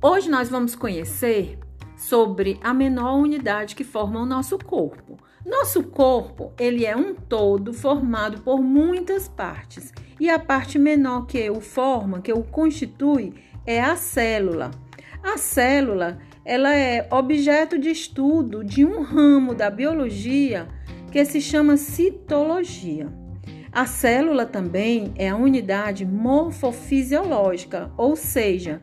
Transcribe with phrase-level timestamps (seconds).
[0.00, 1.58] Hoje nós vamos conhecer
[1.96, 5.18] sobre a menor unidade que forma o nosso corpo.
[5.44, 11.50] Nosso corpo, ele é um todo formado por muitas partes, e a parte menor que
[11.50, 13.34] o forma, que o constitui,
[13.66, 14.70] é a célula.
[15.20, 20.68] A célula, ela é objeto de estudo de um ramo da biologia
[21.10, 23.12] que se chama citologia.
[23.72, 28.80] A célula também é a unidade morfofisiológica, ou seja,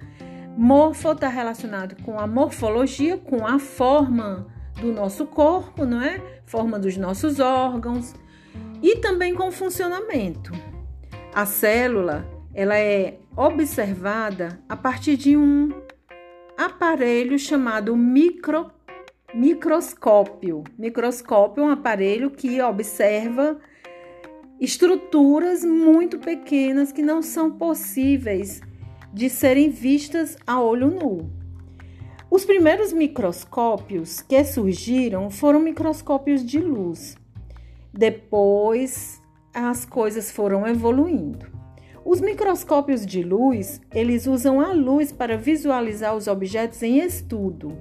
[0.58, 4.48] morfo está relacionado com a morfologia, com a forma
[4.80, 6.22] do nosso corpo, não é?
[6.46, 8.14] Forma dos nossos órgãos
[8.82, 10.52] e também com o funcionamento.
[11.34, 15.70] A célula, ela é observada a partir de um
[16.58, 18.72] aparelho chamado micro,
[19.34, 20.64] microscópio.
[20.78, 23.58] Microscópio é um aparelho que observa
[24.60, 28.62] estruturas muito pequenas que não são possíveis
[29.16, 31.32] de serem vistas a olho nu.
[32.30, 37.16] Os primeiros microscópios que surgiram foram microscópios de luz.
[37.94, 39.22] Depois
[39.54, 41.46] as coisas foram evoluindo.
[42.04, 47.78] Os microscópios de luz, eles usam a luz para visualizar os objetos em estudo.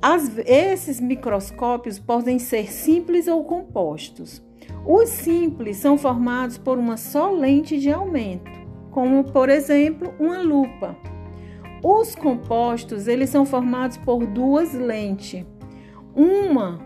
[0.00, 4.40] As, esses microscópios podem ser simples ou compostos.
[4.86, 10.96] Os simples são formados por uma só lente de aumento, como por exemplo uma lupa.
[11.82, 15.44] Os compostos, eles são formados por duas lentes.
[16.14, 16.80] Uma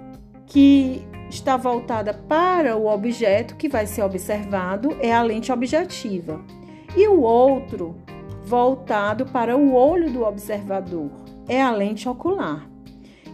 [0.47, 6.45] que está voltada para o objeto que vai ser observado é a lente objetiva,
[6.95, 7.97] e o outro
[8.45, 11.11] voltado para o olho do observador
[11.49, 12.69] é a lente ocular.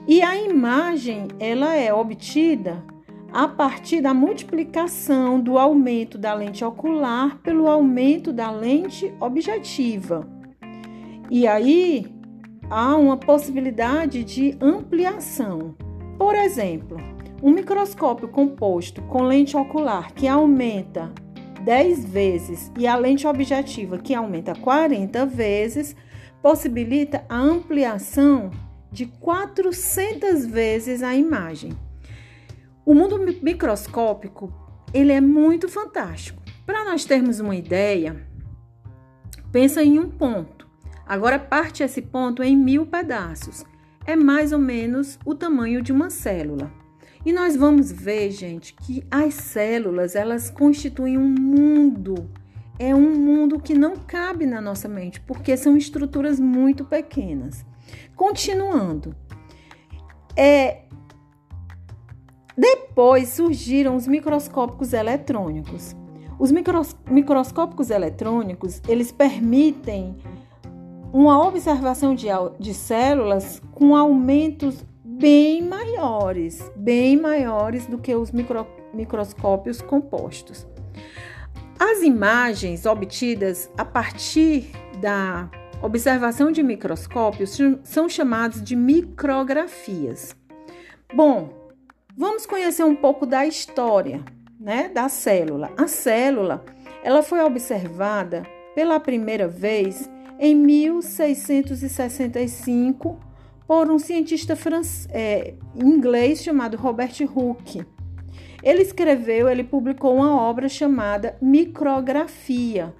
[0.06, 2.82] E a imagem, ela é obtida
[3.32, 10.26] a partir da multiplicação do aumento da lente ocular pelo aumento da lente objetiva.
[11.30, 12.06] E aí
[12.70, 15.75] há uma possibilidade de ampliação.
[16.19, 16.97] Por exemplo,
[17.42, 21.12] um microscópio composto com lente ocular que aumenta
[21.64, 25.94] 10 vezes e a lente objetiva que aumenta 40 vezes
[26.42, 28.50] possibilita a ampliação
[28.91, 31.88] de 400 vezes a imagem.
[32.88, 34.50] O mundo microscópico,
[34.94, 36.43] ele é muito fantástico.
[36.65, 38.26] Para nós termos uma ideia,
[39.53, 40.66] pensa em um ponto.
[41.06, 43.62] Agora parte esse ponto em mil pedaços.
[44.06, 46.72] É mais ou menos o tamanho de uma célula.
[47.27, 52.31] E nós vamos ver, gente, que as células, elas constituem um mundo.
[52.78, 57.66] É um mundo que não cabe na nossa mente, porque são estruturas muito pequenas.
[58.16, 59.15] Continuando.
[60.34, 60.84] É,
[62.58, 65.94] depois surgiram os microscópicos eletrônicos.
[66.41, 70.16] Os micros, microscópicos eletrônicos, eles permitem
[71.12, 72.26] uma observação de,
[72.58, 80.66] de células com aumentos bem maiores, bem maiores do que os micro, microscópios compostos.
[81.78, 85.48] As imagens obtidas a partir da
[85.80, 90.34] observação de microscópios são chamadas de micrografias.
[91.14, 91.57] Bom,
[92.18, 94.20] vamos conhecer um pouco da história,
[94.58, 95.70] né, da célula.
[95.76, 96.64] A célula,
[97.04, 98.42] ela foi observada
[98.74, 103.20] pela primeira vez em 1665
[103.68, 107.86] por um cientista francês, é, inglês chamado Robert Hooke.
[108.64, 112.92] Ele escreveu, ele publicou uma obra chamada Micrografia.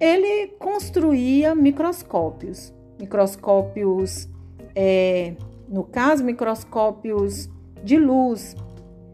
[0.00, 4.26] Ele construía microscópios, microscópios,
[4.74, 5.34] é,
[5.68, 7.50] no caso, microscópios
[7.84, 8.56] de luz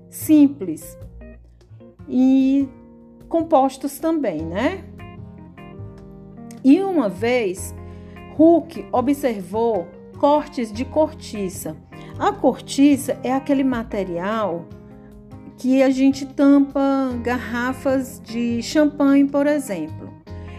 [0.08, 0.96] simples
[2.08, 2.68] e
[3.28, 4.84] compostos também, né?
[6.62, 7.74] E uma vez,
[8.38, 9.88] Hooke observou
[10.18, 11.76] cortes de cortiça.
[12.18, 14.66] A cortiça é aquele material
[15.56, 20.10] que a gente tampa garrafas de champanhe, por exemplo.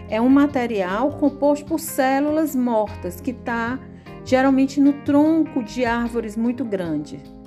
[0.08, 3.78] É um material composto por células mortas que está
[4.24, 7.41] geralmente no tronco de árvores muito grandes.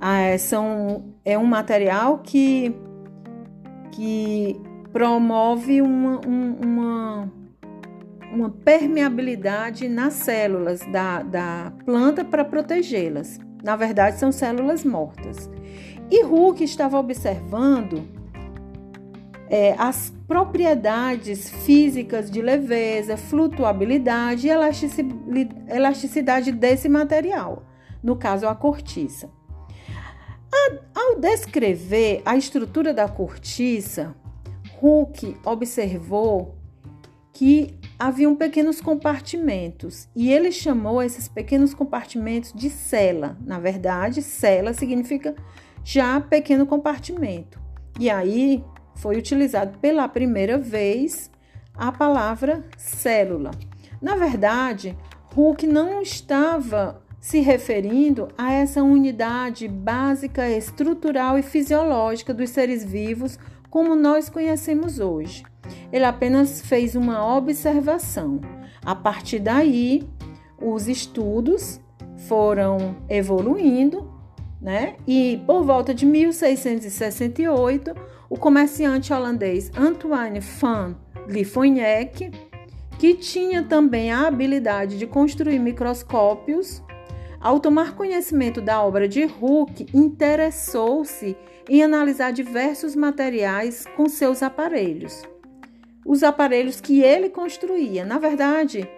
[0.00, 2.74] Ah, é, são, é um material que,
[3.92, 4.60] que
[4.92, 7.32] promove uma, uma
[8.32, 13.38] uma permeabilidade nas células da, da planta para protegê-las.
[13.62, 15.50] Na verdade, são células mortas.
[16.10, 18.06] E Hooke estava observando
[19.48, 24.50] é, as propriedades físicas de leveza, flutuabilidade e
[25.68, 27.64] elasticidade desse material,
[28.02, 29.30] no caso a cortiça.
[30.94, 34.14] Ao descrever a estrutura da cortiça,
[34.80, 36.56] Hooke observou
[37.32, 43.36] que haviam pequenos compartimentos e ele chamou esses pequenos compartimentos de cela.
[43.40, 45.34] Na verdade, cela significa
[45.84, 47.60] já pequeno compartimento.
[47.98, 48.64] E aí
[48.96, 51.30] foi utilizado pela primeira vez
[51.74, 53.50] a palavra célula.
[54.00, 54.96] Na verdade,
[55.36, 63.38] Hooke não estava se referindo a essa unidade básica, estrutural e fisiológica dos seres vivos
[63.68, 65.42] como nós conhecemos hoje.
[65.92, 68.40] Ele apenas fez uma observação.
[68.84, 70.08] A partir daí,
[70.60, 71.80] os estudos
[72.28, 74.10] foram evoluindo,
[74.60, 74.96] né?
[75.06, 77.94] E por volta de 1668,
[78.30, 80.96] o comerciante holandês Antoine van
[81.28, 82.30] Leeuwenhoek,
[82.98, 86.82] que tinha também a habilidade de construir microscópios,
[87.46, 91.36] ao tomar conhecimento da obra de Hooke, interessou-se
[91.70, 95.22] em analisar diversos materiais com seus aparelhos.
[96.04, 98.04] Os aparelhos que ele construía.
[98.04, 98.88] Na verdade,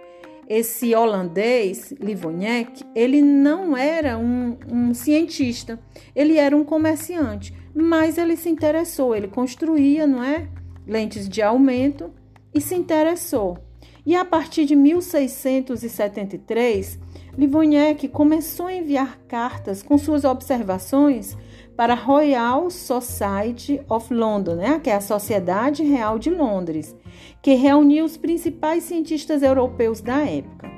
[0.48, 5.78] esse holandês, Livoniek, ele não era um, um, cientista,
[6.16, 10.48] ele era um comerciante, mas ele se interessou, ele construía, não é?
[10.86, 12.10] Lentes de aumento
[12.54, 13.67] e se interessou.
[14.08, 16.99] E a partir de 1673,
[17.37, 21.37] Livoniek começou a enviar cartas com suas observações
[21.76, 26.96] para a Royal Society of London, né, que é a Sociedade Real de Londres,
[27.43, 30.70] que reunia os principais cientistas europeus da época.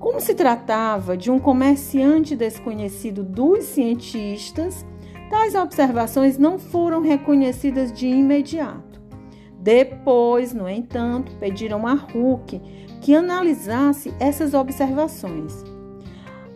[0.00, 4.84] Como se tratava de um comerciante desconhecido dos cientistas,
[5.30, 8.91] tais observações não foram reconhecidas de imediato.
[9.62, 12.60] Depois, no entanto, pediram a Hooke
[13.00, 15.62] que analisasse essas observações.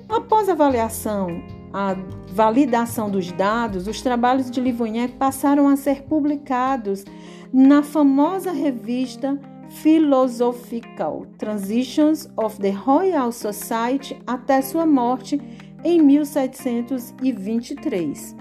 [0.08, 1.40] Após a avaliação,
[1.72, 1.94] a
[2.32, 7.04] validação dos dados, os trabalhos de Livonier passaram a ser publicados
[7.52, 9.38] na famosa revista
[9.68, 15.40] Philosophical Transitions of the Royal Society até sua morte
[15.84, 18.34] em 1723.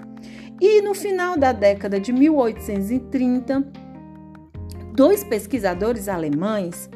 [0.60, 3.85] E no final da década de 1830,
[4.96, 6.88] dois pesquisadores alemães,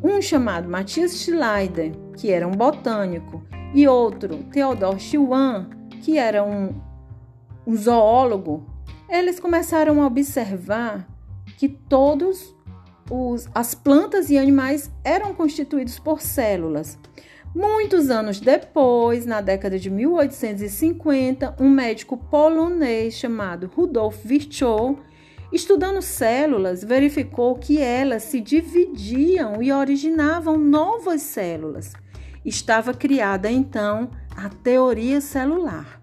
[0.00, 3.42] um chamado Matthias Schleider, que era um botânico,
[3.74, 5.68] e outro, Theodor Schwann,
[6.02, 6.72] que era um,
[7.66, 8.64] um zoólogo,
[9.10, 11.08] eles começaram a observar
[11.58, 12.54] que todos
[13.10, 16.96] os, as plantas e animais eram constituídos por células.
[17.52, 24.98] Muitos anos depois, na década de 1850, um médico polonês chamado Rudolf Virchow,
[25.52, 31.92] estudando células, verificou que elas se dividiam e originavam novas células
[32.48, 36.00] estava criada então a teoria celular.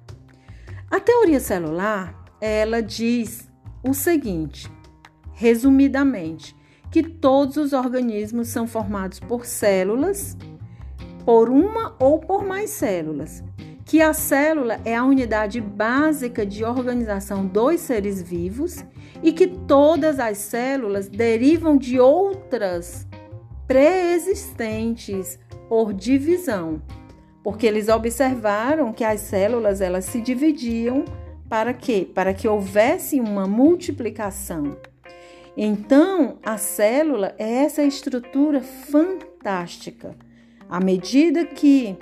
[0.89, 3.50] A teoria celular, ela diz
[3.83, 4.71] o seguinte,
[5.33, 6.56] resumidamente,
[6.91, 10.38] que todos os organismos são formados por células,
[11.25, 13.44] por uma ou por mais células,
[13.85, 18.83] que a célula é a unidade básica de organização dos seres vivos
[19.21, 23.07] e que todas as células derivam de outras
[23.67, 25.39] pré-existentes
[25.69, 26.81] por divisão,
[27.43, 31.05] porque eles observaram que as células elas se dividiam
[31.47, 32.09] para quê?
[32.11, 34.77] Para que houvesse uma multiplicação.
[35.55, 40.15] Então, a célula é essa estrutura fantástica.
[40.67, 41.98] À medida que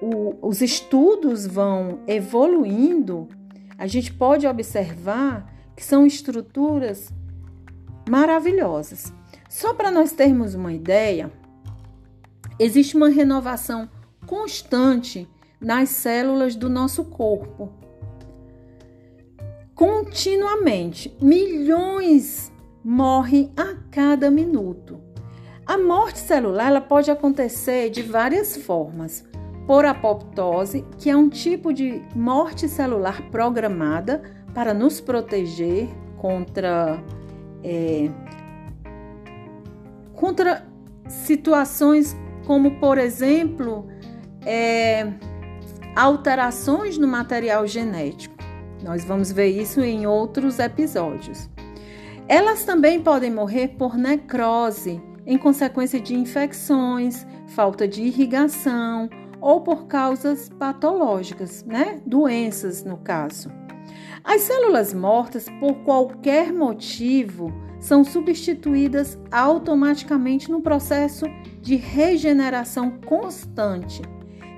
[0.00, 3.28] o, os estudos vão evoluindo,
[3.76, 7.12] a gente pode observar que são estruturas
[8.08, 9.12] maravilhosas.
[9.48, 11.32] Só para nós termos uma ideia,
[12.58, 13.88] Existe uma renovação
[14.26, 15.28] constante
[15.60, 17.72] nas células do nosso corpo.
[19.76, 25.00] Continuamente, milhões morrem a cada minuto.
[25.64, 29.24] A morte celular ela pode acontecer de várias formas.
[29.68, 34.22] Por apoptose, que é um tipo de morte celular programada
[34.54, 36.98] para nos proteger contra,
[37.62, 38.08] é,
[40.14, 40.66] contra
[41.06, 43.86] situações como por exemplo
[44.46, 45.12] é,
[45.94, 48.36] alterações no material genético.
[48.82, 51.50] Nós vamos ver isso em outros episódios.
[52.26, 59.86] Elas também podem morrer por necrose, em consequência de infecções, falta de irrigação ou por
[59.86, 62.00] causas patológicas, né?
[62.04, 63.50] Doenças, no caso.
[64.24, 71.26] As células mortas, por qualquer motivo, são substituídas automaticamente no processo
[71.60, 74.02] de regeneração constante,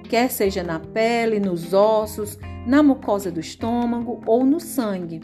[0.08, 5.20] quer seja na pele, nos ossos, na mucosa do estômago ou no sangue.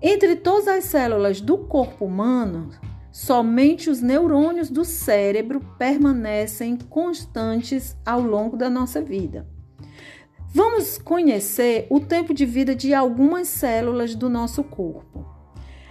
[0.00, 2.68] Entre todas as células do corpo humano,
[3.14, 9.46] somente os neurônios do cérebro permanecem constantes ao longo da nossa vida.
[10.52, 15.24] Vamos conhecer o tempo de vida de algumas células do nosso corpo.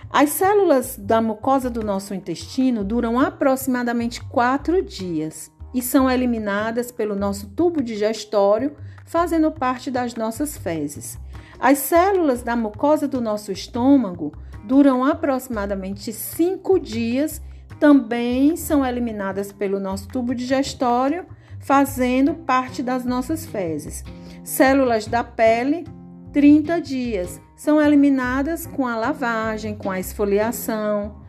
[0.09, 7.15] As células da mucosa do nosso intestino duram aproximadamente quatro dias e são eliminadas pelo
[7.15, 8.75] nosso tubo digestório,
[9.05, 11.17] fazendo parte das nossas fezes.
[11.57, 17.41] As células da mucosa do nosso estômago duram aproximadamente cinco dias,
[17.79, 21.25] também são eliminadas pelo nosso tubo digestório,
[21.59, 24.03] fazendo parte das nossas fezes.
[24.43, 25.85] Células da pele,
[26.31, 27.41] 30 dias.
[27.55, 31.21] São eliminadas com a lavagem, com a esfoliação.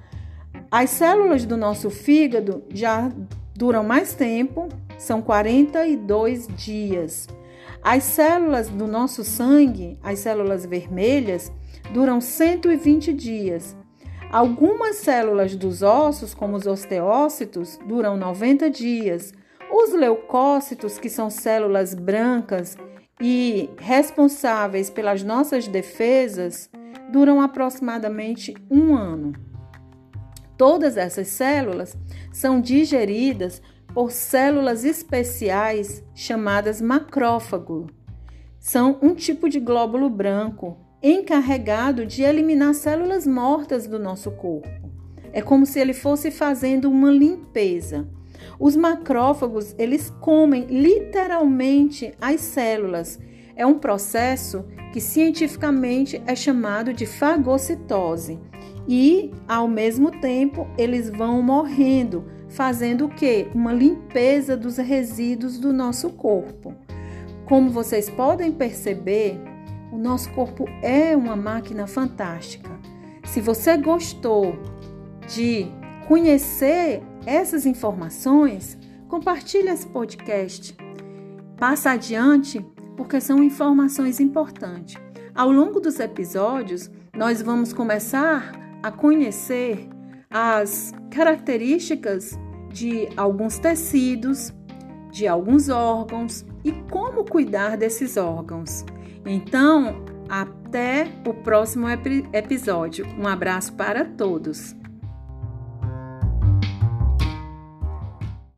[0.71, 3.13] As células do nosso fígado já
[3.55, 7.29] duram mais tempo, são 42 dias.
[7.83, 11.53] As células do nosso sangue, as células vermelhas,
[11.93, 13.77] duram 120 dias.
[14.31, 19.33] Algumas células dos ossos, como os osteócitos, duram 90 dias.
[19.71, 22.77] Os leucócitos, que são células brancas
[23.21, 26.69] e responsáveis pelas nossas defesas,
[27.13, 29.33] duram aproximadamente um ano.
[30.57, 31.97] Todas essas células
[32.33, 33.63] são digeridas
[33.93, 37.87] por células especiais chamadas macrófago.
[38.59, 44.69] São um tipo de glóbulo branco encarregado de eliminar células mortas do nosso corpo.
[45.35, 48.09] É como se ele fosse fazendo uma limpeza.
[48.59, 53.21] Os macrófagos, eles comem literalmente as células.
[53.55, 58.39] É um processo que cientificamente é chamado de fagocitose.
[58.89, 63.49] E, ao mesmo tempo, eles vão morrendo, fazendo o quê?
[63.55, 66.75] Uma limpeza dos resíduos do nosso corpo.
[67.45, 69.39] Como vocês podem perceber,
[69.95, 72.69] o nosso corpo é uma máquina fantástica.
[73.25, 74.59] Se você gostou
[75.33, 75.69] de
[76.09, 78.77] conhecer essas informações,
[79.09, 80.77] compartilhe esse podcast.
[81.57, 82.65] Passa adiante
[82.97, 84.97] porque são informações importantes.
[85.33, 89.89] Ao longo dos episódios, nós vamos começar a conhecer
[90.29, 92.37] as características
[92.73, 94.53] de alguns tecidos,
[95.13, 98.85] de alguns órgãos e como cuidar desses órgãos.
[99.27, 101.87] Então, até o próximo
[102.33, 103.07] episódio.
[103.19, 104.75] Um abraço para todos.